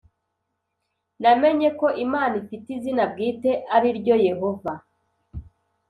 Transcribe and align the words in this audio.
Namenye 1.21 1.69
ko 1.79 1.87
Imana 2.05 2.33
ifite 2.41 2.67
izina 2.77 3.03
bwite 3.11 3.51
ari 3.75 3.89
ryo 3.99 4.15
Yehova 4.27 4.73